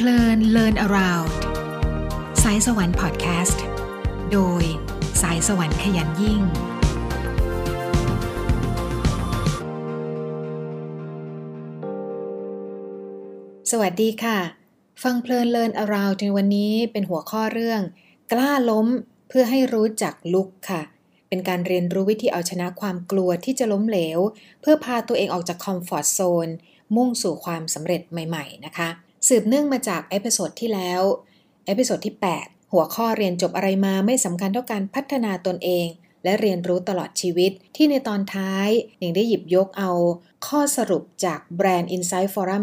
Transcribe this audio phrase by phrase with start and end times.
[0.00, 1.30] เพลิน Learn Around
[2.42, 3.62] สายสวรรค์พอดแคสต์
[4.32, 4.62] โดย
[5.22, 6.40] สายสวรรค์ขยันยิ่ง
[13.70, 14.38] สวัสดีค่ะ
[15.02, 17.80] ฟังเพลิน Learn Around ในวันนี้เป็นหัวข้อเรื่อง
[18.32, 18.86] กล้าล้ม
[19.28, 20.82] เพื่อให้รู้จักลุกค่ะ
[21.28, 24.18] เป็นการเรียนรู้วิธีเอาชนะความกลัวที่จะล้มเหลว
[24.60, 26.48] เพื่อพาตัวเองออกจากคอมฟอร์ทโซน
[26.96, 28.90] มุ่งสู่ความสำเร็จใหม่ ๆ นะคะ
[29.28, 31.02] สืบเนื่องมาจาก episode ที่แล้ว
[31.66, 35.86] episode ที่ 8 หัวข้อเรียนจบอะไรมาไม่สำคัญเท่าการพัฒนาตนเอง
[36.24, 38.68] และเรียนรู้ตลอดชีวิต ที่ในตอนท้าย
[39.02, 39.92] ยังได้หยิบยกเอา
[40.46, 42.62] ข้อสรุปจากแบรนด์ Insight Forum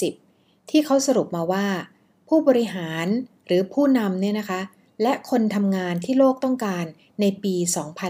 [0.00, 1.66] 2020 ที่เขาสรุปมาว่า
[2.28, 3.06] ผู้บริหาร
[3.46, 4.60] หรือผู้นำเนี่ยนะคะ
[5.02, 6.84] และคนทำงานที่โลกต้องการ
[7.20, 7.54] ในปี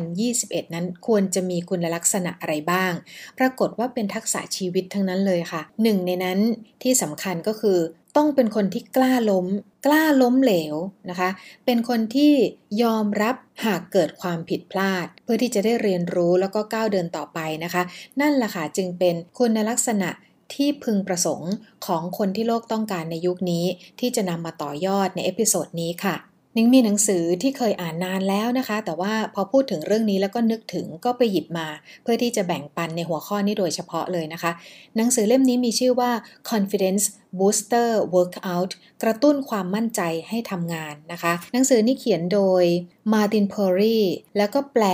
[0.09, 2.93] 2021 นั้นควรจะมีคุณลักษณะอะไรบ้าง
[3.39, 6.39] ปรากฏว่าเป็นทักษะชีวิตทั้งนั้นเลยค่ะ หนึ่งในนั้น
[6.83, 7.79] ที่สำคัญก็คือ
[8.17, 9.47] ต้องเป็นคนที่กล้าล้ม
[9.87, 10.75] กล้าล้มเหลว
[11.11, 11.31] นะคะ
[11.67, 12.33] เป็นคนที่
[12.83, 17.83] ยอมรับหากเกิดความผิดพลาด เพื่อที่จะได้เรียนรู้แล้วก็ก้าวเดินต่อไปนะคะ
[18.21, 20.11] นั่นแหละค่ะจึงเป็นคุณลักษณะ
[20.55, 21.53] ที่พึงประสงค์
[21.87, 23.65] ของคนที่โลกต้องการในยุคนี้
[24.01, 26.17] ที่จะนำมาต่อยอดใน episode นี้ค่ะ
[26.57, 31.69] นิ้งมีหนังสือที่เคยอ่านนานแล้วนะคะ แต่ว่าพอพูดถึงเรื่องนี้แล้วก็นึกถึงก็ไปหยิบมา
[32.03, 34.51] เพื่อที่จะแบ่งปันในหัวข้อนี้โดยเฉพาะเลยนะคะ
[34.97, 36.11] หนังสือเล่มนี้มีชื่อว่า
[36.51, 37.05] Confidence
[37.39, 38.71] Booster Workout
[39.03, 42.65] กระตุ้นความมั่นใจให้ทำงานนะคะ หนังสือนี้เขียนโดย
[43.13, 44.01] Martin p e r r y
[44.37, 44.85] แล้วก็แปล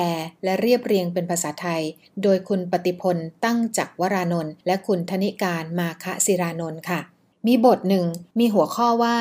[0.44, 1.82] และเรียบเรียงเป็นภาษาไทย
[2.22, 7.00] โดยคุณปฏิพลตั้งจักวรานนท์และคุณธนิการมาคะศิรานนท์ค่ะ
[7.46, 8.06] มีบทหนึ่ง
[8.38, 9.18] มีหัวข้อว่า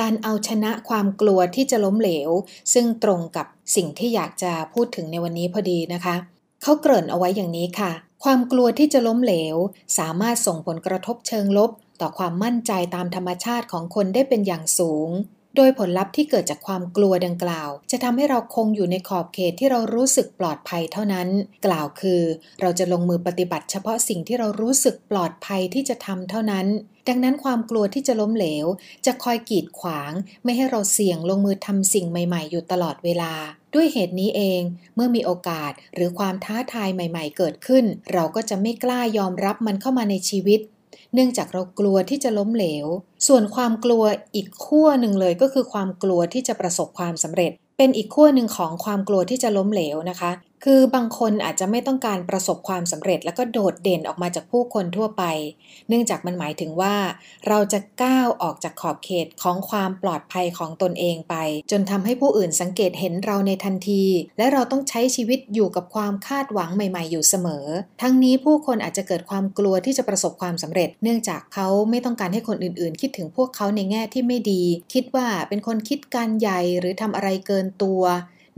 [0.00, 2.30] การเอาชนะความกลัวที่จะล้มเหลว
[2.74, 6.16] ซึ่งตรงกับสิ่งที่อยากจะพูดถึงในวันนี้พอดีนะคะ
[6.62, 7.92] เขาเกริ่นเอาไว้อย่างนี้ค่ะ
[8.24, 9.56] ความกลัวที่จะล้มเหลว
[9.98, 15.08] สามารถส่งผลกระทบเชิงลบ ต่อความมั่นใจตามธรรมชาติของคนได้เป็นอย่างสูง
[15.56, 21.28] โดยผลลัพธ์ที่เกิดจากความกลัวดังกล่าว จะทำให้เราคงอยู่ในขอบเขตที่เรารู้สึกปลอดภัยเท่านั้น
[21.66, 22.22] กล่าวคือ
[22.60, 26.66] เราจะลงมือปฏิบัติเฉพาะสิ่งที่เรารู้สึกปลอดภัยที่จะทำเท่านั้น
[27.08, 28.66] ดังนั้นความกลัวที่จะล้มเหลว
[29.06, 30.12] จะคอยกีดขวาง
[30.44, 33.32] ไม่ให้เราเสี่ยงลงมือทำสิ่งใหม่ ๆ อยู่ตลอดเวลา
[33.74, 34.62] ด้วยเหตุนี้เอง
[34.94, 40.60] เมื่อมีโอกาสหรือความท้าทายใหม่ ๆ เกิดขึ้น เราก็จะไม่กล้ายอมรับมันเข้ามาในชีวิต
[41.14, 42.86] เนื่องจากเรากลัวที่จะล้มเหลว
[43.26, 44.02] ส่วนความกลัว
[44.34, 50.30] อีกขั้วหนึ่งเลยก็คือความกลัวที่จะประสบความสำเร็จ เป็นอีกขั้วหนึ่งของความกลัวที่จะล้มเหลวนะคะ
[50.64, 55.24] คือบางคนอาจจะไม่ต้องการประสบความสำเร็จ แล้วก็โดดเด่นออกมาจากผู้คนทั่วไป
[55.88, 56.94] เนื่องจากมันหมายถึงว่า
[57.48, 61.34] เราจะก้าวออกจากขอบเขตของความปลอดภัยของตนเองไป
[61.70, 64.04] จนทำให้ผู้อื่นสังเกตเห็นเราในทันที
[64.38, 67.66] และเราต้องใช้ชีวิตอยู่กับความคาดหวังใหม่ ๆ อยู่เสมอ
[68.02, 74.62] ทั้งนี้ผู้คนอาจจะเกิดความกลัวที่จะประสบความสำเร็จ เนื่องจากเขาไม่ต้องการให้คนอื่น ๆ คิดถึงพวกเขาในแง่ที่ไม่ดี
[74.94, 78.02] คิดว่าเป็นคนคิดการใหญ่หรือทำอะไรเกินตัว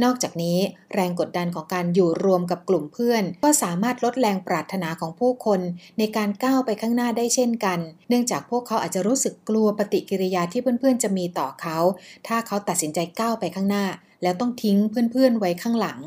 [0.03, 0.59] นอกจากนี้
[0.95, 5.61] แรงกดดันของการอยู่รวมกับกลุ่มเพื่อน ก็สามารถลดแรงปรารถนาของผู้คน
[5.99, 11.79] ในการก้าวไปข้างหน้าได้เช่นกัน เนื่องจากพวกเขาอาจจะรู้สึกกลัวปฏิกิริยาที่เพื่อนๆจะมีต่อเขา
[12.27, 13.85] ถ้าเขาตัดสินใจก้าวไปข้างหน้า
[14.23, 16.01] แล้วต้องทิ้งเพื่อนๆไว้ข้างหลัง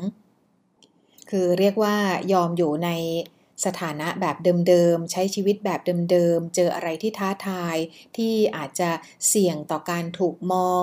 [1.30, 1.96] คือเรียกว่า
[2.32, 2.90] ยอมอยู่ใน
[3.64, 4.36] สถานะแบบ
[4.68, 5.80] เดิมๆ ใช้ชีวิตแบบ
[6.10, 7.76] เดิมๆ เจออะไรที่ท้าทาย
[8.16, 8.90] ที่อาจจะ
[9.28, 10.82] เสี่ยงต่อการถูกมอง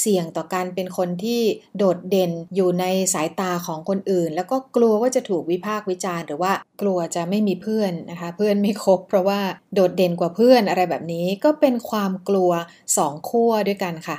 [0.00, 1.42] เสี่ยงต่อการเป็นคนที่
[1.78, 2.84] โดดเด่นอยู่ใน
[3.14, 9.40] สายตาของคนอื่น แล้วก็กลัวว่าจะถูกวิพากษ์วิจารณ์ หรือว่ากลัวจะไม่มีเพื่อนนะคะ เพื่อนไม่ครบเพราะว่า
[9.74, 12.50] โดดเด่นกว่าเพื่อนอะไรแบบนี้ก็เป็นความกลัว
[12.96, 14.16] สองขั้วด้วยกันค่ะ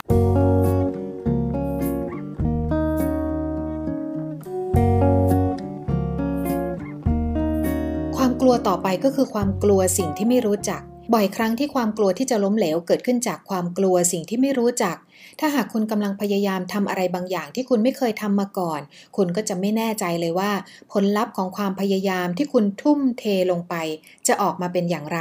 [8.17, 10.81] ความกลัวต่อไปก็คือความกลัวสิ่งที่ไม่รู้จัก
[11.13, 14.95] บ่อยครั้งที่ความกลัวที่จะล้มเหลวเกิดขึ้นจากความกลัวสิ่งที่ไม่รู้จัก
[15.39, 18.81] ถ้าหากคุณกำลังพยายามทำอะไรบางอย่างที่คุณไม่เคยทำมาก่อน
[19.17, 20.51] คุณก็จะไม่แน่ใจเลยว่า
[20.91, 23.75] ผลลัพธ์ของความพยายามที่คุณทุ่มเทลงไป
[24.27, 25.19] จะออกมาเป็นอย่างไร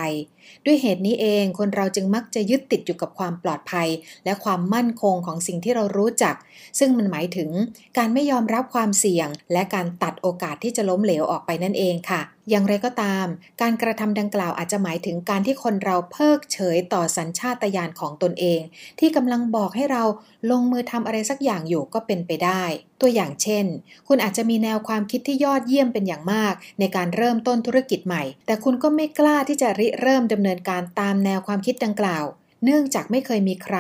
[0.65, 3.89] ด้วยเหตุนี้เองคนเราจึงมักจะยึดติดอยู่กับความปลอดภัย
[4.25, 6.35] และความมั่นคงของสิ่งที่เรารู้จัก
[6.79, 7.51] ซึ่งมันหมายถึง
[7.99, 13.27] การไม่ยอมรับความเสี่ยง และการตัดโอกาสที่จะล้มเหลวออกไปนั่นเองค่ะ อย่างไรก็ตาม
[13.61, 18.61] การกระทำดังกล่าวอาจจะหมายถึงการที่คนเราเพิกเฉยต่อสัญชาตญาณของตนเอง
[19.01, 20.03] ที่กำลังบอกให้เรา
[20.51, 22.63] ลงมือทำอะไรสักอย่างอยู่ก็เป็นไปได้
[23.01, 23.67] ตัวอย่างเช่น
[24.09, 32.25] คุณอาจจะมีแนวความคิดที่ยอดเยี่ยมเป็นอย่างมาก ในการเริ่มต้นธุรกิจใหม่ แต่คุณก็ไม่กล้าที่จะริเริ่มดำเนินการตามแนวความคิดดังกล่าว
[32.65, 33.77] เนื่องจากไม่เคยมีใคร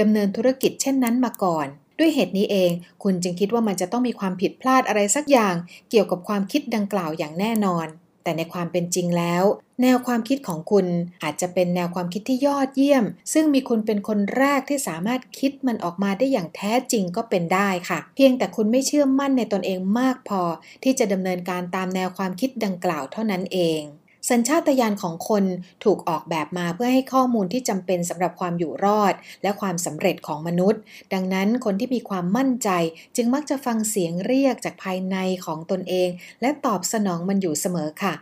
[0.00, 1.66] ดำเนินธุรกิจเช่นนั้นมาก่อน
[1.98, 2.70] ด้วยเหตุนี้เอง
[3.02, 5.54] คุณจึงคิดว่ามันจะต้องมีความผิดพลาดอะไรสักอย่าง
[5.90, 7.86] เกี่ยวกับความคิดดังกล่าวอย่างแน่นอน
[8.24, 9.44] แต่ในความเป็นจริงแล้ว
[9.82, 10.86] แนวความคิดของคุณ
[11.22, 20.42] อาจจะเป็นแนวความคิดที่ยอดเยี่ยม ซึ่งมีคุณเป็นคนแรกที่สามารถคิดมันออกมาได้อย่างแท้จริงก็เป็นได้ค่ะ เพียงแต่คุณไม่เชื่อมั่นในตนเองมากพอ
[20.82, 23.82] ที่จะดำเนินการตามแนวความคิดดังกล่าวเท่านั้นเอง
[24.30, 25.44] สัญชาตญาณของคน
[25.84, 30.80] ถูกออกแบบมาเพื่อให้ข้อมูลที่จำเป็นสำหรับความอยู่รอด และความสำเร็จของมนุษย์
[31.14, 32.70] ดังนั้นคนที่มีความมั่นใจ
[33.16, 35.16] จึงมักจะฟังเสียงเรียกจากภายใน
[35.46, 36.08] ของตนเอง
[36.40, 38.14] และตอบสนองมันอยู่เสมอค่ะ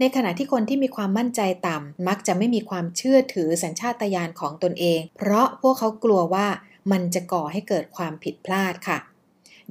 [0.00, 6.46] ในขณะที่คนที่มีความมั่นใจต่ำ มักจะไม่มีความเชื่อถือสัญชาตญาณของตนเอง เพราะพวกเขากลัวว่า
[6.92, 8.98] มันจะก่อให้เกิดความผิดพลาดค่ะ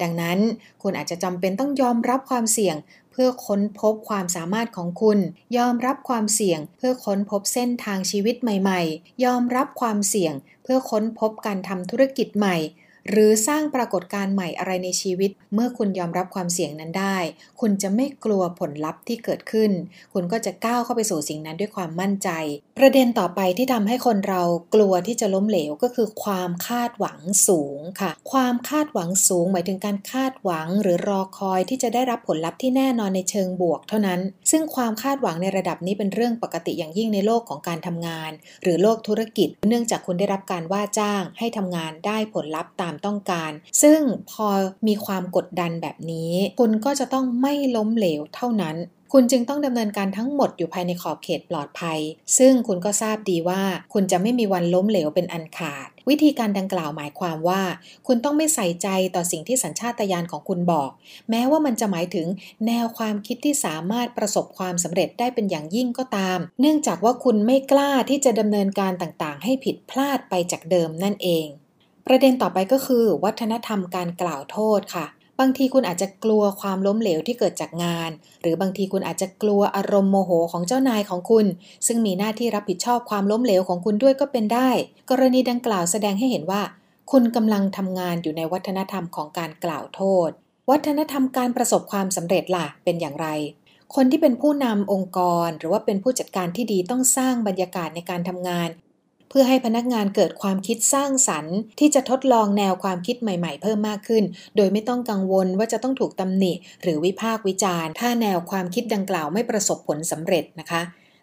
[0.02, 0.40] ดังนั้น
[0.82, 2.76] คุณอาจจะจำเป็นต้องยอมรับความเสี่ยง
[3.20, 5.20] พื่อค้นพบความสามารถของคุณ
[5.58, 10.34] ยอมรับความเสี่ยง เพื่อค้นพบเส้นทางชีวิตใหม่ ๆ ยอมรับความเสี่ยง
[10.64, 12.58] เพื่อค้นพบการทำธุรกิจใหม่
[13.10, 17.18] หรือสร้างปรากฏการณ์ใหม่อะไรในชีวิต เมื่อคุณยอมรับความเสี่ยงนั้นได้
[17.62, 19.72] คุณจะไม่กลัวผลลัพธ์ที่เกิดขึ้น
[20.14, 22.30] คุณก็จะก้าวเข้าไปสู่สิ่งนั้นด้วยความมั่นใจ
[22.80, 24.44] ประเด็นต่อไปที่ทำให้คนเรา
[24.76, 34.20] กลัวที่จะล้มเหลวก็คือความคาดหวังสูงค่ะ ความคาดหวังสูง หมายถึงการคาดหวังหรือรอคอยที่จะได้รับผลลัพธ์ที่แน่นอนในเชิงบวกเท่านั้น
[34.52, 38.32] ซึ่งความคาดหวังในระดับนี้เป็นเรื่องปกติอย่างยิ่งในโลกของการทำงาน
[38.64, 43.52] หรือโลกธุรกิจ เนื่องจากคุณได้รับการว่าจ้างให้ทำงานได้ผลลัพธ์ตามต้องการ
[43.82, 44.00] ซึ่ง
[44.32, 44.48] พอ
[44.88, 48.78] มีความกดดันแบบนี้ คุณก็จะต้องไม่ล้มเหลวเท่านั้น
[49.14, 52.00] คุณจึงต้องดำเนินการทั้งหมดอยู่ภายในขอบเขตปลอดภัย
[52.38, 53.62] ซึ่งคุณก็ทราบดีว่า
[53.94, 57.62] คุณจะไม่มีวันล้มเหลวเป็นอันขาด วิธีการดังกล่าวหมายความว่า
[58.08, 60.90] คุณต้องไม่ใส่ใจต่อสิ่งที่สัญชาตญาณของคุณบอก
[61.30, 62.28] แม้ว่ามันจะหมายถึง
[62.68, 71.48] แนวความคิดที่สามารถประสบความสำเร็จได้เป็นอย่างยิ่งก็ตาม เนื่องจากว่าคุณไม่กล้าที่จะดำเนินการต่างๆ ให้ผิดพลาดไปจากเดิมนั่นเอง
[72.10, 75.06] ประเด็นต่อไปก็คือ วัฒนธรรมการกล่าวโทษค่ะ
[75.40, 78.10] บางทีคุณอาจจะกลัวความล้มเหลวที่เกิดจากงาน
[78.42, 81.46] หรือบางทีคุณอาจจะกลัวอารมณ์โมโหของเจ้านายของคุณ
[81.88, 84.70] ซึ่งมีหน้าที่รับผิดชอบความล้มเหลวของคุณด้วยก็เป็นได้
[85.10, 86.62] กรณีดังกล่าวแสดงให้เห็นว่า
[87.12, 90.30] คุณกำลังทำงานอยู่ในวัฒนธรรมของการกล่าวโทษ
[90.70, 93.28] วัฒนธรรมการประสบความสำเร็จล่ะเป็นอย่างไร
[93.96, 98.70] คนที่เป็นผู้นำองค์กร หรือว่าเป็นผู้จัดการที่ดีต้องสร้างบรรยากาศในการทำงาน
[99.30, 104.24] เพื่อให้พนักงานเกิดความคิดสร้างสรรค์ ที่จะทดลองแนวความคิดใหม่ ๆ เพิ่มมากขึ้น
[104.56, 110.82] โดยไม่ต้องกังวลว่าจะต้องถูกตำหนิ หรือวิพากษ์วิจารณ์ ถ้าแนวความคิดดังกล่าวไม่ประสบผลสำเร็จนะคะ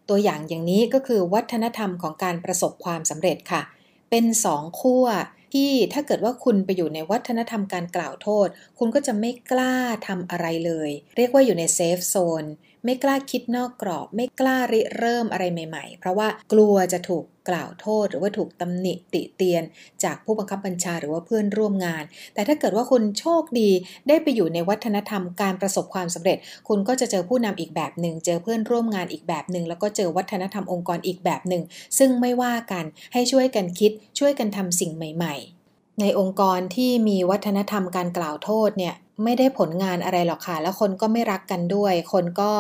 [0.09, 3.63] ตัวอย่างอย่างนี้ก็คือวัฒนธรรมของการประสบความสำเร็จค่ะ
[4.11, 5.07] เป็นสองขั้ว
[5.55, 8.49] ที่ถ้าเกิดว่าคุณไปอยู่ในวัฒนธรรมการกล่าวโทษ
[8.79, 9.75] คุณก็จะไม่กล้า
[10.07, 12.45] ทำอะไรเลย เรียกว่าอยู่ในเซฟโซน
[12.85, 19.63] ไม่กล้าคิดนอกกรอบ ไม่กล้าริเริ่มอะไรใหม่ ๆ เพราะว่ากลัวจะถูก กล่าวโทษ หรือว่าถูกตำหนิติเตียน
[20.05, 22.05] จากผู้บังคับบัญชาหรือว่าเพื่อนร่วมงาน
[22.35, 23.71] แต่ถ้าเกิดว่าคุณโชคดี
[24.09, 26.39] ได้ไปอยู่ในวัฒนธรรมการประสบความสำเร็จ
[26.69, 31.63] คุณก็จะเจอผู้นำอีกแบบหนึ่ง เจอเพื่อนร่วมงานอีกแบบหนึ่ง แล้วก็เจอวัฒนธรรมองค์กรอีกแบบหนึ่ง
[31.99, 35.64] ซึ่งไม่ว่ากันให้ช่วยกันคิด ช่วยกันทำสิ่งใหม่ ๆ
[36.01, 38.95] ในองค์กรที่มีวัฒนธรรมการกล่าวโทษเนี่ย
[39.25, 42.51] ไม่ได้ผลงานอะไรหรอกค่ะ แล้วคนก็ไม่รักกันด้วย คนก็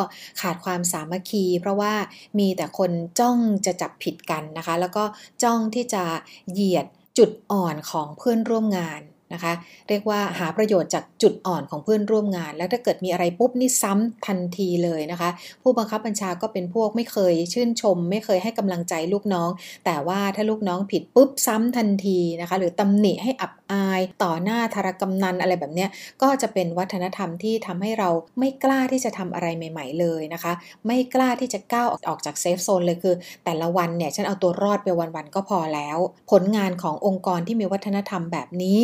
[0.40, 1.94] ขาดความสามัคคี เพราะว่า
[2.38, 2.90] มีแต่คน
[3.20, 5.04] จ้องจะจับผิดกันนะคะ แล้วก็
[5.42, 6.04] จ้องที่จะ
[6.52, 6.86] เหยียด
[7.19, 9.00] จุดอ่อนของเพื่อนร่วมงาน
[9.32, 9.53] นะคะ
[9.88, 15.31] เรียกว่าหาประโยชน์จากจุดอ่อนของเพื่อนร่วมงาน แล้วถ้าเกิดมีอะไรปุ๊บนี่ซ้ำทันทีเลยนะคะ
[15.62, 19.50] ผู้บังคับบัญชาก็เป็นพวกไม่เคยชื่นชม ไม่เคยให้กำลังใจลูกน้อง
[19.85, 25.87] แต่ว่าถ้าลูกน้องผิดปุ๊บซ้ำทันทีนะคะ หรือตำหนิให้อับอาย ต่อหน้าธารกำนันอะไรแบบนี้
[26.23, 30.52] ก็จะเป็นวัฒนธรรมที่ทำให้เราไม่กล้าที่จะทำอะไรใหม่ ๆ เลยนะคะ
[30.87, 35.99] ไม่กล้าที่จะก้าวออกจากเซฟโซนเลยคือ แต่ละวันเนี่ยฉันเอาตัวรอดไปวันๆก็พอแล้ว
[36.30, 38.80] ผลงานขององค์กรที่มีวัฒนธรรมแบบนี้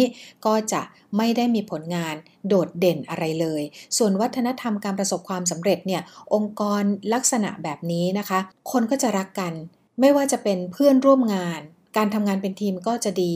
[0.47, 0.83] ก็จะ
[1.17, 2.15] ไม่ได้มีผลงาน
[2.49, 3.63] โดดเด่นอะไรเลย
[3.97, 6.03] ส่วนวัฒนธรรมการประสบความสำเร็จเนี่ย
[6.35, 6.83] องค์กร
[7.15, 8.39] ลักษณะแบบนี้นะคะ
[8.73, 9.53] คนก็จะรักกัน
[10.01, 11.61] ไม่ว่าจะเป็นเพื่อนร่วมงาน
[11.97, 13.35] การทำงานเป็นทีมก็จะดี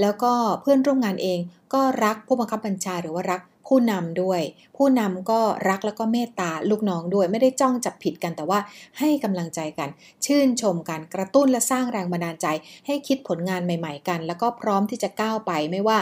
[0.00, 1.38] แล้วก็เพื่อนร่วมงานเอง
[1.74, 3.40] ก็รักผู้บังคับบัญชาหรือว่ารัก
[3.70, 4.40] ผู้นำด้วย
[4.76, 8.58] ผู้นำก็รักแล้วก็เมตตาลูกน้องด้วยไม่ได้จ้องจับผิดกันแต่ว่า
[8.98, 9.88] ให้กำลังใจกัน
[10.26, 12.46] ชื่นชมกันกระตุ้นและสร้างแรงบันดาลใจ
[12.86, 15.98] ให้คิดผลงานใหม่ ๆ กัน แล้วก็พร้อมที่จะก้าวไปไม่ว่า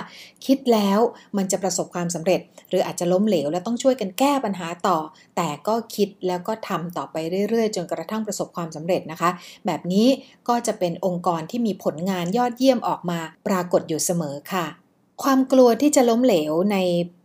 [0.46, 1.00] คิดแล้ว
[1.36, 4.98] มันจะประสบความสำเร็จ หรืออาจจะล้มเหลว และต้องช่วยกันแก้ปัญหาต่อ
[5.36, 7.16] แต่ก็คิดแล้วก็ทำต่อไป
[7.48, 9.30] เรื่อยๆ จนกระทั่งประสบความสำเร็จนะคะ
[9.66, 10.08] แบบนี้
[10.48, 14.81] ก็จะเป็นองค์กรที่มีผลงานยอดเยี่ยมออกมาปรากฏอยู่เสมอค่ะ
[15.22, 16.76] ความกลัวที่จะล้มเหลวใน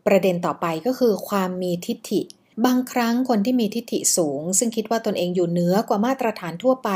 [0.08, 2.22] ประเด็นต่อไปก็คือความมีทิฏฐิ
[2.66, 6.90] บางครั้งคนที่มีทิฏฐิสูง ซึ่งคิดว่าตนเองอยู่เหนือกว่ามาตรฐานทั่วไป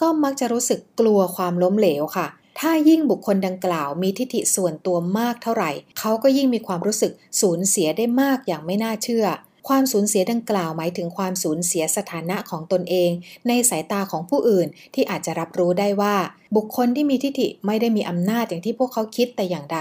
[0.00, 2.26] ก็มักจะรู้สึกกลัวความล้มเหลวค่ะ
[2.58, 9.26] ถ้ายิ่งบุคคลดังกล่าวมีทิฏฐิส่วนตัวมากเท่าไหร่ เขาก็ยิ่งมีความรู้สึกสูญเสียได้มากอย่างไม่น่าเชื่อ
[9.68, 13.10] ความสูญเสียดังกล่าวหมายถึงความสูญเสียสถานะของตนเอง
[13.48, 16.16] ในสายตาของผู้อื่นที่อาจจะรับรู้ได้ว่า
[16.56, 19.80] บุคคลที่มีทิฏฐิไม่ได้มีอำนาจอย่างที่พวกเขาคิดแต่อย่างใด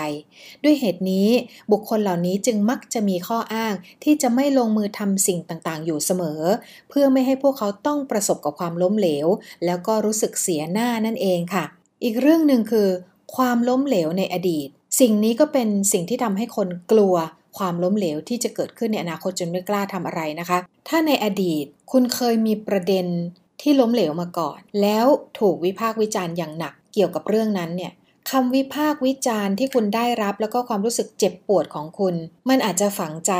[0.64, 1.30] ด้วยเหตุนี้
[1.72, 6.42] บุคคลเหล่านี้จึงมักจะมีข้ออ้างที่จะไม่ลงมือทำสิ่งต่างๆ อยู่เสมอ
[6.90, 9.28] เพื่อไม่ให้พวกเขาต้องประสบกับความล้มเหลว
[9.66, 11.64] แล้วก็รู้สึกเสียหน้านั่นเองค่ะ
[12.04, 12.88] อีกเรื่องหนึ่งคือ
[13.36, 14.68] ความล้มเหลวในอดีต
[15.00, 17.16] สิ่งนี้ก็เป็นสิ่งที่ทำให้คนกลัว
[17.58, 23.06] ความล้มเหลวที่จะเกิดขึ้นในอนาคตจนไม่กล้าทำอะไรนะคะ ถ้าในอดีตคุณเคยมีประเด็น
[23.62, 25.06] ที่ล้มเหลวมาก่อน แล้ว
[25.40, 27.92] ถูกวิพากษ์วิจารณ์อย่างหนักเกี่ยวกับเรื่องนั้นเนี่ย
[28.32, 32.16] คำวิพากษ์วิจารณ์ที่คุณได้รับแล้วก็ความรู้สึกเจ็บปวดของคุณ
[32.50, 33.34] มันอาจจะฝังใจ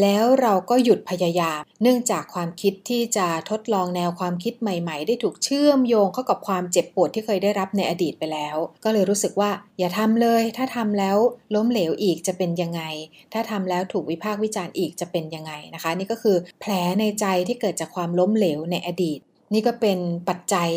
[0.00, 11.16] แล้วเราก็หยุดพยายาม เนื่องจากความคิดที่จะทดลองแนวความคิดใหม่ ๆ ได้ถูกเชื่อมโยงเข้ากับความเจ็บปวดที่เคยได้รับในอดีตไปแล้ว ก็เลยรู้สึกว่า อย่าทำเลย ถ้าทำแล้ว
[11.54, 12.82] ล้มเหลวอีกจะเป็นยังไง
[13.32, 19.20] ถ้าทำแล้วถูกวิพากษ์วิจารณ์อีกจะเป็นยังไงนะคะ นี่ก็คือแผลในใจที่เกิดจากความล้มเหลวในอดีต
[19.52, 20.70] นี่ก็เป็นปัจจัย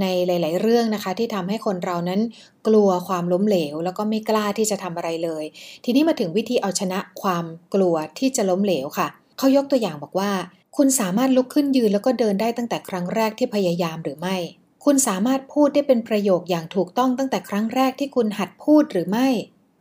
[0.00, 2.20] ในหลาย ๆ เรื่องนะคะ ที่ทำให้คนเรานั้น
[2.66, 5.44] กลัวความล้มเหลว แล้วก็ไม่กล้าที่จะทำอะไรเลย
[5.84, 10.32] ทีนี้มาถึงวิธีเอาชนะความกลัวที่จะล้มเหลวค่ะเขายกตัวอย่างบอกว่า
[10.76, 14.36] คุณสามารถลุกขึ้นยืนแล้วก็เดินได้ตั้งแต่ครั้งแรกที่พยายามหรือไม่
[14.84, 19.28] คุณสามารถพูดได้เป็นประโยคอย่างถูกต้องตั้งแต่ครั้งแรกที่คุณหัดพูดหรือไม่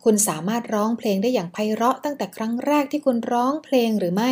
[0.04, 4.32] คุณสามารถร้องเพลงได้อย่างไพเราะตั้งแต่ครั้งแรกที่คุณร้องเพลงหรือไม่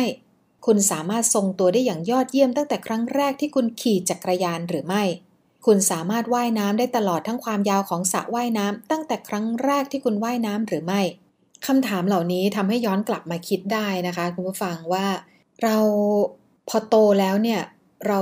[0.66, 5.02] คุณสามารถทรงตัวได้อย่างยอดเยี่ยมตั้งแต่ครั้งแรกที่คุณขี่จักรยานหรือไม่
[5.66, 11.00] คุณสามารถว่ายน้ำได้ตลอดทั้งความยาวของสระว่ายน้ำตั้งแต่ครั้งแรกที่คุณว่ายน้ำหรือไม่
[11.66, 15.06] คำถามเหล่านี้ทำให้ย้อนกลับมาคิดได้นะคะ คุณผู้ฟังว่า
[15.62, 15.76] เรา
[16.68, 17.60] พอโตแล้วเนี่ย
[18.08, 18.20] เรา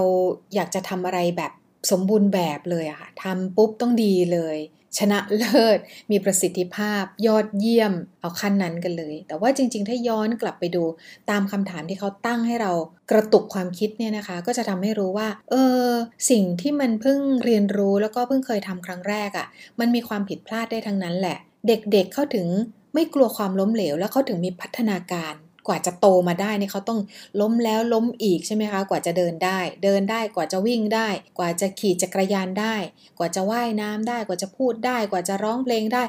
[0.55, 1.53] อยากจะทำอะไรแบบ
[1.91, 4.57] สมบูรณ์แบบเลยอะค่ะทำปุ๊บต้องดีเลย
[4.99, 5.79] ชนะเลิศ
[6.11, 10.85] มีประสิทธิภาพ ยอดเยี่ยม เอาขั้นนั้นกันเลย แต่ว่าจริง ๆ ถ้าย้อนกลับไปดู
[11.31, 12.73] ตามคำถามที่เขาตั้งให้เรา
[13.11, 15.87] กระตุกความคิดเนี่ยนะคะ ก็จะทำให้รู้ว่า เออ
[16.31, 19.47] สิ่งที่มันเพิ่งเรียนรู้แล้วก็เพิ่งเคยทำครั้งแรกอะ่ะ
[19.81, 21.37] มันมีความผิดพลาดได้ทั้งนั้นแหละ
[21.69, 22.47] เด็กๆเข้าถึง
[22.95, 25.35] ไม่กลัวความล้มเหลว แล้วเขาถึงมีพัฒนาการ
[25.66, 27.00] กว่าจะโตมาได้เนี่ยเขาต้อง
[27.40, 32.75] ล้มแล้วล้มอีกใช่ไหมคะ กว่าจะเดินได้ เดินได้กว่าจะวิ่งได้ กว่าจะขี่จักรยานได้
[33.19, 36.02] กว่าจะว่ายน้ำได้ กว่าจะพูดได้ กว่าจะร้องเพลงได้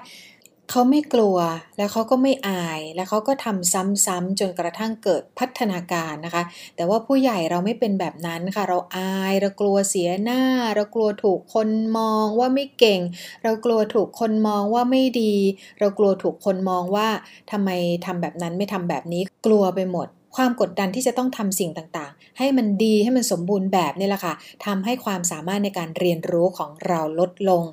[0.75, 1.37] เขาไม่กลัว
[1.77, 6.43] แล้วเขาก็ไม่อาย แล้วเขาก็ทำซ้ำๆจนกระทั่งเกิดพัฒนาการนะคะ
[6.75, 10.41] แต่ว่าผู้ใหญ่เราไม่เป็นแบบนั้นค่ะ เราอายเรากลัวเสียหน้า
[10.75, 13.01] เรากลัวถูกคนมองว่าไม่เก่ง
[13.43, 15.35] เรากลัวถูกคนมองว่าไม่ดี
[15.79, 17.07] เรากลัวถูกคนมองว่า
[17.51, 17.69] ทำไม
[18.05, 24.33] ทำแบบนั้นไม่ทำแบบนี้กลัวไปหมด ความกดดันที่จะต้องทำสิ่งต่างๆ ให้มันดีให้มันสมบูรณ์แบบนี่แหละค่ะ
[24.65, 27.63] ทำให้ความสามารถในการเรียนรู้ของเราลดลง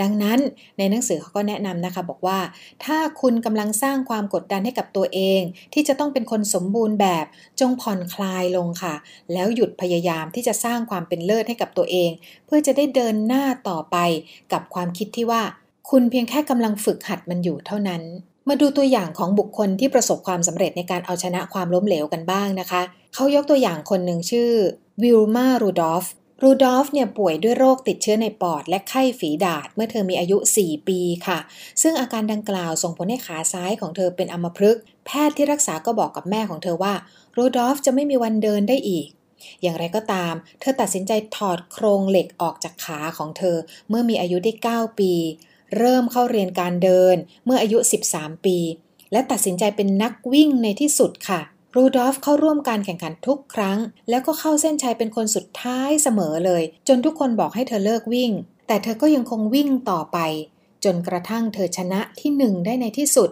[0.00, 0.38] ดังนั้น
[0.78, 2.38] ในหนังสือเขาก็แนะนำนะคะบอกว่า
[2.84, 5.40] ถ้าคุณกำลังสร้างความกดดันให้กับตัวเอง
[5.74, 7.26] ที่จะต้องเป็นคนสมบูรณ์แบบ
[7.60, 8.94] จงผ่อนคลายลงค่ะ
[9.32, 12.10] แล้วหยุดพยายามที่จะสร้างความเป็นเลิศให้กับตัวเอง
[12.46, 13.96] เพื่อจะได้เดินหน้าต่อไป
[14.52, 15.42] กับความคิดที่ว่า
[15.90, 18.02] คุณเพียงแค่กำลังฝึกหัดมันอยู่เท่านั้น
[18.48, 22.82] มาดูตัวอย่างของบุคคลที่ประสบความสำเร็จในการเอาชนะความล้มเหลวกันบ้างนะคะ
[23.14, 24.50] เขายกตัวอย่างคนหนึ่งชื่อ
[25.02, 26.04] วิลมารูดอฟ
[26.42, 31.38] รูดอฟเนี่ยป่วยด้วยโรคติดเชื้อในปอด และไข้ฝีดาษเมื่อเธอมีอายุ 4 ปีค่ะ
[31.82, 36.94] ซึ่งอาการดังกล่าวส่งผลให้ขาซ้ายของเธอเป็นอัมพฤกษ์แพทย์ที่รักษาก็บอกกับแม่ของเธอว่า
[37.36, 39.06] รูดอฟจะไม่มีวันเดินได้อีก
[39.62, 43.56] อย่างไรก็ตาม เธอตัดสินใจถอดโครงเหล็กออกจากขาของเธอ
[43.88, 45.12] เมื่อมีอายุได้ 9 ปี
[45.76, 47.78] เริ่มเข้าเรียนการเดินเมื่ออายุ
[48.10, 48.58] 13 ปี
[49.12, 51.40] และตัดสินใจเป็นนักวิ่งในที่สุดค่ะ
[51.74, 53.78] รูดอฟเข้าร่วมการแข่งขันทุกครั้ง
[54.10, 58.30] แล้วก็เข้าเส้นชัยเป็นคนสุดท้ายเสมอเลย จนทุกคนบอกให้เธอเลิกวิ่ง
[58.66, 60.18] แต่เธอก็ยังคงวิ่งต่อไป
[60.84, 63.30] จนกระทั่งเธอชนะที่หนึ่งได้ในที่สุด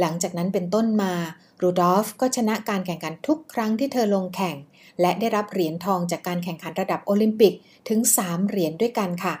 [0.00, 1.14] หลังจากนั้นเป็นต้นมา
[1.62, 4.56] รูดอฟก็ชนะการแข่งขันทุกครั้งที่เธอลงแข่ง
[5.00, 7.52] และได้รับเหรียญทองจากการแข่งขันระดับโอลิมปิก
[7.88, 9.34] ถึง 3 เหรียญด้วยกันค่ะ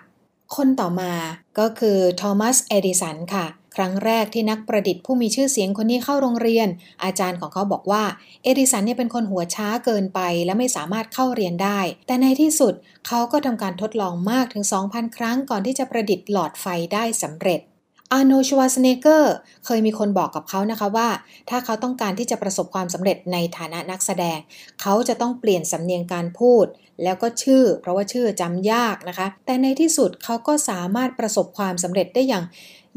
[0.56, 1.12] คนต่อมา
[1.58, 6.68] ก็คือโทมัสเอดิสันค่ะ ครั้งแรกที่นักประดิษฐ์ผู้มีชื่อเสียงคนนี้เข้าโรงเรียน
[7.04, 8.04] อาจารย์ของเขาบอกว่า
[8.44, 12.74] เอดิสันเนี่ยเป็นคนหัวช้าเกินไปและไม่สามารถเข้าเรียนได้ แต่ในที่สุด
[13.06, 17.60] เขาก็ทำการทดลองมากถึง 2,000 ครั้งก่อนที่จะประดิษฐ์หลอดไฟได้สำเร็จ
[18.12, 19.34] อาร์โนชวาสเนเกอร์
[19.66, 21.08] เคยมีคนบอกกับเขานะคะว่า
[21.50, 24.38] ถ้าเขาต้องการที่จะประสบความสำเร็จในฐานะนักแสดง
[24.80, 26.66] เขาจะต้องเปลี่ยนสำเนียงการพูด
[27.02, 32.44] แล้วก็ชื่อ เพราะว่าชื่อจำยากนะคะ แต่ในที่สุดเขาก็สามารถประสบความสำเร็จได้อย่าง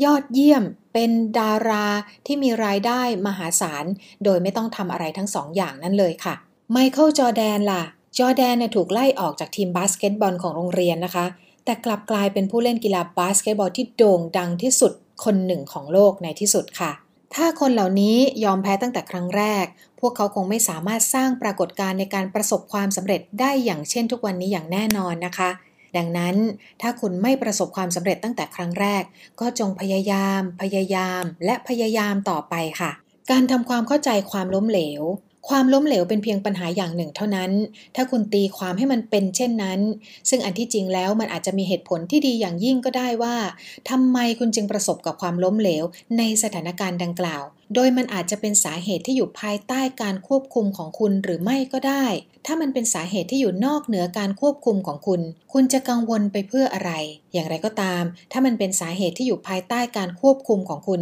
[0.03, 1.87] ยอดเยี่ยมเป็นดารา
[2.25, 3.85] ที่มีรายได้มหาศาล
[4.23, 6.35] โดยไม่ต้องทำอะไรทั้งสองอย่างนั้นเลยค่ะ
[6.71, 7.83] ไมเคิลจอร์แดนล่ะ
[8.17, 11.25] จอร์แดนเนี่ยถูกไล่ออกจากทีมบาสเกตบอลของโรงเรียนนะคะ
[11.65, 14.93] แต่กลับกลายเป็นผู้เล่นกีฬาบาสเกตบอลที่โด่งดังที่สุด
[15.23, 16.91] คนหนึ่งของโลกในที่สุดค่ะ
[17.35, 19.65] ถ้าคนเหล่านี้ยอมแพ้ตั้งแต่ครั้งแรก
[19.99, 25.49] พวกเขาคงไม่สามารถสร้างปรากฏการณ์ในการประสบความสำเร็จได้อย่างเช่นทุกวันนี้อย่างแน่นอนนะคะ
[25.97, 26.35] ดังนั้น
[26.81, 29.03] ถ้าคุณไม่ประสบความสำเร็จตั้งแต่ครั้งแรก
[29.39, 32.91] ก็จงพยายาม พยายาม และพยายามต่อไปค่ะ
[33.31, 35.01] การทำความเข้าใจความล้มเหลว
[35.49, 37.51] ความล้มเหลวเป็นเพียงปัญหาอย่างหนึ่งเท่านั้น
[37.95, 39.79] ถ้าคุณตีความให้มันเป็นเช่นนั้น
[40.29, 43.35] ซึ่งอันที่จริงแล้วมันอาจจะมีเหตุผลที่ดีอย่างยิ่งก็ได้ว่า
[43.89, 45.83] ทำไมคุณจึงประสบกับความล้มเหลว
[46.17, 52.05] ในสถานการณ์ดังกล่าว โดยมันอาจจะเป็นสาเหตุที่อยู่ภายใต้การควบคุมของคุณหรือไม่ก็ได้
[52.45, 55.21] ถ้ามันเป็นสาเหตุที่อยู่นอกเหนือการควบคุมของคุณ
[55.53, 56.91] คุณจะกังวลไปเพื่ออะไร
[57.33, 61.01] อย่างไรก็ตาม ถ้ามันเป็นสาเหตุที่อยู่ภายใต้การควบคุมของคุณ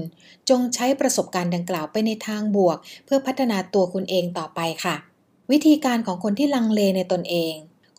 [0.49, 4.95] จงใช้ประสบการณ์ดังกล่าวไปในทางบวก เพื่อพัฒนาตัวคุณเองต่อไปค่ะ
[5.51, 7.53] วิธีการของคนที่ลังเลในตนเอง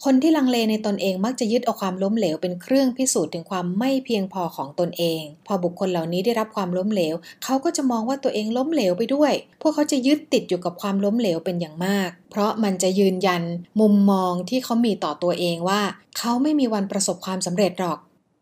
[0.06, 9.32] คนที่ลังเลในตนเองมักจะยึดเอาความล้มเหลวเป็นเครื่องพิสูจน์ถึงความไม่เพียงพอของตนเอง พอบุคคลเหล่านี้ได้รับความล้มเหลว เขาก็จะมองว่าตัวเองล้มเหลวไปด้วย
[9.62, 13.42] พวกเขาจะยึดติดอยู่กับความล้มเหลวเป็นอย่างมาก เพราะมันจะยืนยัน
[13.80, 15.80] มุมมองที่เขามีต่อตัวเองว่า
[16.18, 17.98] เขาไม่มีวันประสบความสำเร็จหรอก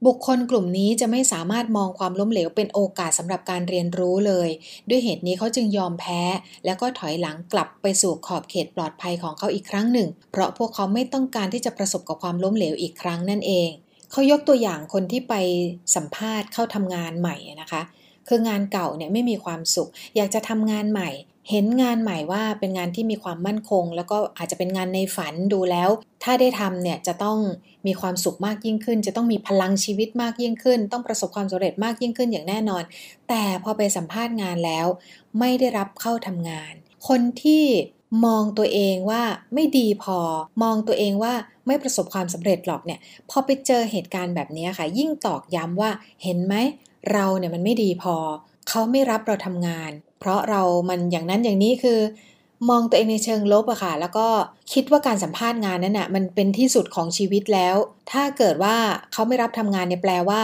[0.07, 4.49] บุคคลกลุ่มนี้จะไม่สามารถมองความล้มเหลวเป็นโอกาสสำหรับการเรียนรู้เลย
[4.88, 6.21] ด้วยเหตุนี้เขาจึงยอมแพ้
[6.64, 13.71] แล้วก็ถอยหลังกลับไปสู่ขอบเขตปลอดภัยของเขาอีกครั้งหนึ่ง เพราะพวกเขาไม่ต้องการที่จะประสบกับความล้มเหลวอีกครั้งนั่นเอง
[14.11, 15.35] เขายกตัวอย่างคนที่ไป
[15.95, 17.83] สัมภาษณ์เข้าทำงานใหม่นะคะ
[18.28, 21.11] คืองานเก่าเนี่ยไม่มีความสุข อยากจะทำงานใหม่
[21.49, 25.90] เห็นงานใหม่ว่าเป็นงานที่มีความมั่นคง แล้วก็อาจจะเป็นงานในฝันดูแล้ว
[26.23, 27.38] ถ้าได้ทำเนี่ยจะต้อง
[27.87, 32.82] มีความสุขมากยิ่งขึ้น จะต้องมีพลังชีวิตมากยิ่งขึ้น ต้องประสบความสำเร็จมากยิ่งขึ้นอย่างแน่นอน
[33.28, 34.87] แต่พอไปสัมภาษณ์งานแล้ว
[35.38, 36.73] ไม่ได้รับเข้าทำงาน
[37.09, 37.64] คนที่
[38.25, 39.23] มองตัวเองว่า
[39.54, 40.18] ไม่ดีพอ
[40.62, 41.35] มองตัวเองว่า
[41.66, 45.90] ไม่ประสบความสำเร็จหรอกเนี่ยพอไปเจอเหตุการณ์แบบนี้ค่ะ ยิ่งตอกย้ำว่า
[46.23, 46.54] เห็นไหม
[47.12, 48.16] เราเนี่ยมันไม่ดีพอ
[48.68, 51.98] เขาไม่รับเราทำงาน เพราะเรามันอย่างนั้นอย่างนี้คือ
[52.68, 54.26] มองตัวเองในเชิงลบอะค่ะ แล้วก็
[54.72, 57.76] คิดว่าการสัมภาษณ์งานนั้นอะมันเป็นที่สุดของชีวิตแล้ว
[58.12, 58.76] ถ้าเกิดว่า
[59.12, 60.40] เขาไม่รับทำงานเนี่ยแปลว่า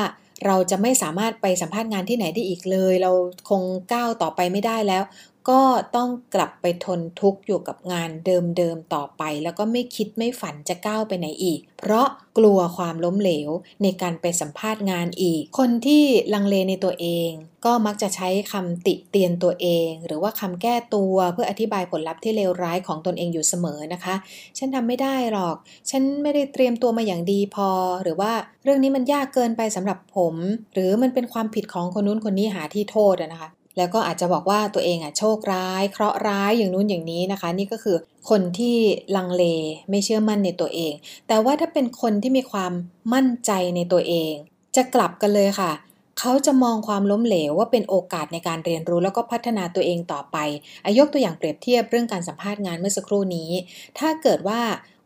[0.46, 3.12] เราจะไม่สามารถไปสัมภาษณ์งานที่ไหนได้อีกเลย เรา
[3.48, 3.62] คง
[3.92, 5.02] ก้าวต่อไปไม่ได้แล้ว
[5.48, 5.62] ก็
[5.96, 12.06] ต้องกลับไปทนทุกข์อยู่กับงานเดิมๆต่อไป แล้วก็ไม่คิดไม่ฝันจะก้าวไปไหนอีก เพราะ
[12.38, 13.50] กลัวความล้มเหลว
[13.82, 16.04] ในการไปสัมภาษณ์งานอีก คนที่
[16.34, 17.30] ลังเลในตัวเอง
[17.64, 24.14] ก็มักจะใช้คำติเตียนตัวเอง หรือว่าคำแก้ตัวเพื่ออธิบายผลลัพธ์ที่เลวร้ายของตนเองอยู่เสมอนะคะ
[24.58, 25.56] ฉันทำไม่ได้หรอก
[25.90, 27.68] ฉันไม่ได้เตรียมตัวมาอย่างดีพอ
[28.02, 28.32] หรือว่า
[28.64, 30.34] เรื่องนี้มันยากเกินไปสำหรับผม
[30.74, 37.96] หรือมันเป็นความผิดของคนนู้นคนนี้หาที่โทษนะคะ แล้วก็อาจจะบอกว่าตัวเองอะโชคร้าย เคราะห์ร้ายอย่างนู้นอย่างนี้นะคะ นี่ก็คือ
[38.30, 38.76] คนที่
[39.16, 39.44] ลังเล
[39.90, 40.92] ไม่เชื่อมั่นในตัวเอง
[41.28, 42.72] แต่ว่าถ้าเป็นคนที่มีความ
[43.14, 44.32] มั่นใจในตัวเอง
[44.76, 45.72] จะกลับกันเลยค่ะ
[46.18, 50.36] เขาจะมองความล้มเหลวว่าเป็นโอกาสในการเรียนรู้แล้วก็พัฒนาตัวเองต่อไป
[50.84, 53.50] อายกตัวอย่างเปรียบเทียบเรื่องการสัมภาษณ์งานเมื่อสักครู่นี้
[53.98, 54.60] ถ้าเกิดว่า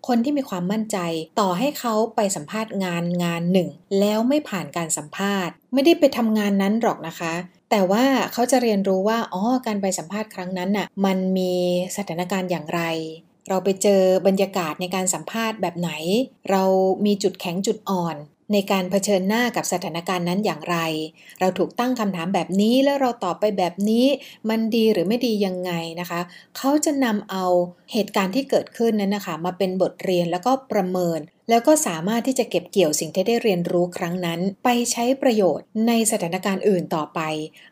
[0.08, 0.98] คนที่มีความมั่นใจ
[1.40, 3.68] ต่อให้เขาไปสัมภาษณ์งานงานหนึ่ง
[4.00, 7.34] แล้วไม่ผ่านการสัมภาษณ์ ไม่ได้ไปทำงานนั้นหรอกนะคะ
[7.70, 11.54] แต่ว่าเขาจะเรียนรู้ว่าอ๋อการไปสัมภาษณ์ครั้งนั้นน่ะมันมี
[11.96, 12.82] สถานการณ์อย่างไร
[13.48, 15.90] เราไปเจอบรรยากาศในการสัมภาษณ์แบบไหน
[16.50, 16.62] เรา
[17.06, 18.16] มีจุดแข็งจุดอ่อน
[18.52, 20.76] ในการเผชิญหน้ากับสถานการณ์นั้นอย่างไร
[21.40, 24.06] เราถูกตั้งคำถามแบบนี้แล้วเราตอบไปแบบนี้
[24.48, 26.20] มันดีหรือไม่ดียังไงนะคะ
[26.56, 27.44] เขาจะนำเอา
[27.92, 37.20] เหตุการณ์ที่เกิดขึ้นนั้นนะคะ มาเป็นบทเรียนแล้วก็ประเมิน แล้วก็สามารถที่จะเก็บเกี่ยวสิ่งที่ได้เรียนรู้ครั้งนั้น ไปใช้ประโยชน์ในสถานการณ์อื่นต่อไป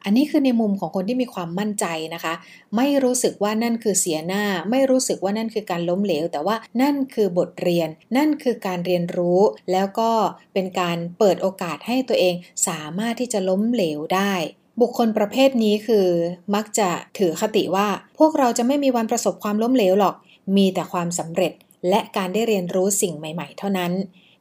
[0.05, 2.35] อันนี้คือในมุมของคนที่มีความมั่นใจนะคะ
[2.77, 9.41] ไม่รู้สึกว่านั่นคือเสียหน้า ไม่รู้สึกว่านั่นคือการล้มเหลว แต่ว่านั่นคือบทเรียน นั่นคือการเรียนรู้
[9.73, 10.11] แล้วก็
[10.55, 12.35] เป็นการเปิดโอกาสให้ตัวเอง
[12.69, 14.35] สามารถที่จะล้มเหลวได้
[14.81, 16.07] บุคคลประเภทนี้คือ
[16.55, 16.89] มักจะ
[17.19, 17.89] ถือคติว่า
[18.19, 20.15] พวกเราจะไม่มีวันประสบความล้มเหลวหรอก
[20.57, 21.53] มีแต่ความสำเร็จ
[21.89, 23.93] และการได้เรียนรู้สิ่งใหม่ ๆ เท่านั้น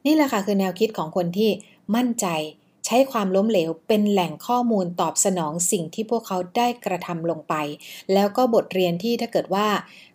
[0.06, 1.50] นี่แหละค่ะคือแนวคิดของคนที่
[1.94, 2.26] มั่นใจ
[2.86, 7.54] ใช้ความล้มเหลวเป็นแหล่งข้อมูลตอบสนองสิ่งที่พวกเขาได้กระทำลงไป
[8.12, 9.66] แล้วก็บทเรียนที่ถ้าเกิดว่า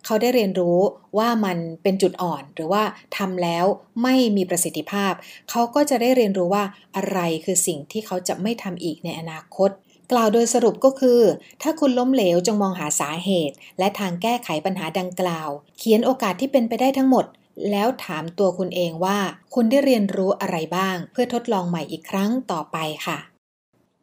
[0.05, 0.79] เขาได้เรียนรู้
[1.17, 2.83] ว่ามันเป็นจุดอ่อน หรือว่า
[3.17, 3.65] ทำแล้ว
[4.03, 5.13] ไม่มีประสิทธิภาพ
[5.49, 6.63] เขาก็จะได้เรียนรู้ว่า
[6.95, 9.69] อะไรคือสิ่งที่เขาจะไม่ทำอีกในอนาคต
[10.13, 11.21] กล่าวโดยสรุปก็คือ
[11.61, 17.25] ถ้าคุณล้มเหลวจงมองหาสาเหตุ และทางแก้ไขปัญหาดังกล่าว เขียนโอกาสที่เป็นไปได้ทั้งหมด
[17.71, 19.17] แล้วถามตัวคุณเองว่า
[19.53, 23.17] คุณได้เรียนรู้อะไรบ้าง เพื่อทดลองใหม่อีกครั้งต่อไปค่ะ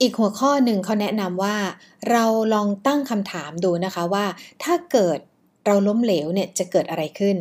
[0.01, 1.57] อีกหัวข้อหนึ่งเขาแนะนำว่า
[2.11, 4.27] เราลองตั้งคำถามดูนะคะว่า
[4.63, 5.19] ถ้าเกิด
[5.67, 7.37] เราล้มเหลวเนี่ยจะเกิดอะไรขึ้น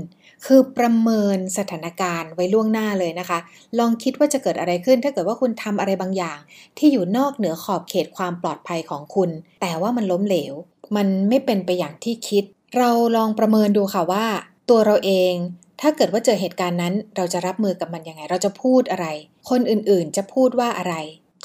[0.45, 3.39] คือประเมินสถานการณ์ไว้ล่วงหน้าเลยนะคะ
[3.79, 6.37] ลองคิดว่าจะเกิดอะไรขึ้น ถ้าเกิดว่าคุณทำอะไรบางอย่าง
[6.77, 9.29] ที่อยู่นอกเหนือขอบเขตความปลอดภัยของคุณ
[9.61, 10.53] แต่ว่ามันล้มเหลว
[10.95, 12.43] มันไม่เป็นไปอย่างที่คิด
[12.77, 14.25] เราลองประเมินดูค่ะว่า
[14.69, 15.33] ตัวเราเอง
[15.81, 19.07] ถ้าเกิดว่าเจอเหตุการณ์นั้น เราจะรับมือกับมันยังไง เราจะพูดอะไร
[19.49, 20.95] คนอื่นๆ จะพูดว่าอะไร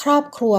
[0.03, 0.55] ครอบครัว